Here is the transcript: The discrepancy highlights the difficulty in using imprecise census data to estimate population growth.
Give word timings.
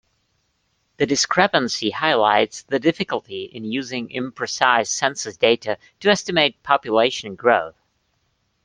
The 0.97 1.05
discrepancy 1.05 1.91
highlights 1.91 2.63
the 2.63 2.79
difficulty 2.79 3.43
in 3.43 3.63
using 3.65 4.09
imprecise 4.09 4.87
census 4.87 5.37
data 5.37 5.77
to 5.99 6.09
estimate 6.09 6.63
population 6.63 7.35
growth. 7.35 7.75